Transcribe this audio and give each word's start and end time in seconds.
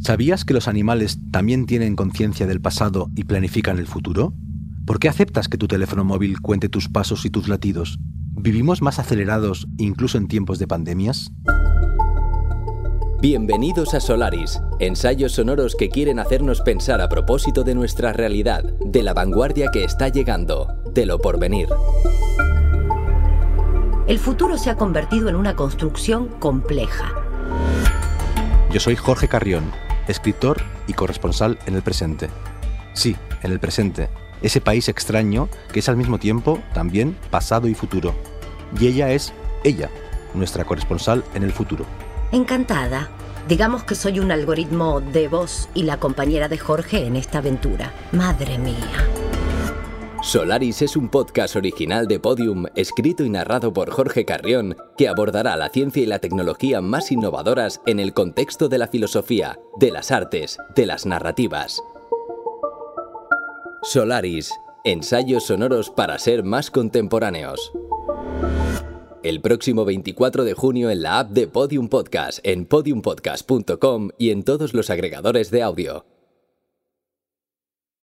¿Sabías 0.00 0.44
que 0.44 0.54
los 0.54 0.68
animales 0.68 1.18
también 1.30 1.66
tienen 1.66 1.96
conciencia 1.96 2.46
del 2.46 2.60
pasado 2.60 3.10
y 3.16 3.24
planifican 3.24 3.78
el 3.78 3.86
futuro? 3.86 4.34
¿Por 4.86 5.00
qué 5.00 5.08
aceptas 5.08 5.48
que 5.48 5.58
tu 5.58 5.66
teléfono 5.66 6.04
móvil 6.04 6.40
cuente 6.40 6.68
tus 6.68 6.88
pasos 6.88 7.24
y 7.24 7.30
tus 7.30 7.48
latidos? 7.48 7.98
¿Vivimos 8.38 8.82
más 8.82 8.98
acelerados 8.98 9.66
incluso 9.78 10.18
en 10.18 10.28
tiempos 10.28 10.58
de 10.58 10.68
pandemias? 10.68 11.32
Bienvenidos 13.20 13.94
a 13.94 14.00
Solaris, 14.00 14.60
ensayos 14.78 15.32
sonoros 15.32 15.74
que 15.74 15.88
quieren 15.88 16.18
hacernos 16.18 16.60
pensar 16.60 17.00
a 17.00 17.08
propósito 17.08 17.64
de 17.64 17.74
nuestra 17.74 18.12
realidad, 18.12 18.62
de 18.84 19.02
la 19.02 19.14
vanguardia 19.14 19.70
que 19.72 19.82
está 19.82 20.08
llegando, 20.08 20.68
de 20.92 21.06
lo 21.06 21.18
porvenir. 21.18 21.68
El 24.06 24.18
futuro 24.20 24.56
se 24.58 24.70
ha 24.70 24.76
convertido 24.76 25.28
en 25.28 25.34
una 25.34 25.56
construcción 25.56 26.28
compleja. 26.38 27.12
Yo 28.70 28.78
soy 28.78 28.94
Jorge 28.94 29.26
Carrión, 29.26 29.64
escritor 30.08 30.62
y 30.86 30.92
corresponsal 30.92 31.58
en 31.66 31.74
el 31.74 31.82
presente. 31.82 32.28
Sí, 32.92 33.16
en 33.42 33.52
el 33.52 33.60
presente, 33.60 34.08
ese 34.42 34.60
país 34.60 34.88
extraño 34.88 35.48
que 35.72 35.80
es 35.80 35.88
al 35.88 35.96
mismo 35.96 36.18
tiempo 36.18 36.60
también 36.74 37.16
pasado 37.30 37.68
y 37.68 37.74
futuro. 37.74 38.14
Y 38.78 38.86
ella 38.86 39.10
es 39.10 39.32
ella, 39.64 39.90
nuestra 40.34 40.64
corresponsal 40.64 41.24
en 41.34 41.42
el 41.42 41.52
futuro. 41.52 41.84
Encantada. 42.32 43.08
Digamos 43.48 43.84
que 43.84 43.94
soy 43.94 44.18
un 44.18 44.32
algoritmo 44.32 45.00
de 45.00 45.28
voz 45.28 45.68
y 45.72 45.84
la 45.84 45.98
compañera 45.98 46.48
de 46.48 46.58
Jorge 46.58 47.06
en 47.06 47.14
esta 47.14 47.38
aventura. 47.38 47.92
Madre 48.10 48.58
mía. 48.58 49.06
Solaris 50.26 50.82
es 50.82 50.96
un 50.96 51.08
podcast 51.08 51.54
original 51.54 52.08
de 52.08 52.18
Podium, 52.18 52.64
escrito 52.74 53.24
y 53.24 53.30
narrado 53.30 53.72
por 53.72 53.92
Jorge 53.92 54.24
Carrión, 54.24 54.76
que 54.96 55.06
abordará 55.06 55.54
la 55.54 55.68
ciencia 55.68 56.02
y 56.02 56.06
la 56.06 56.18
tecnología 56.18 56.80
más 56.80 57.12
innovadoras 57.12 57.80
en 57.86 58.00
el 58.00 58.12
contexto 58.12 58.68
de 58.68 58.78
la 58.78 58.88
filosofía, 58.88 59.60
de 59.78 59.92
las 59.92 60.10
artes, 60.10 60.58
de 60.74 60.84
las 60.84 61.06
narrativas. 61.06 61.80
Solaris, 63.84 64.50
ensayos 64.82 65.44
sonoros 65.44 65.90
para 65.90 66.18
ser 66.18 66.42
más 66.42 66.72
contemporáneos. 66.72 67.70
El 69.22 69.40
próximo 69.40 69.84
24 69.84 70.42
de 70.42 70.54
junio 70.54 70.90
en 70.90 71.02
la 71.02 71.20
app 71.20 71.30
de 71.30 71.46
Podium 71.46 71.88
Podcast, 71.88 72.40
en 72.42 72.66
podiumpodcast.com 72.66 74.08
y 74.18 74.30
en 74.30 74.42
todos 74.42 74.74
los 74.74 74.90
agregadores 74.90 75.52
de 75.52 75.62
audio. 75.62 76.04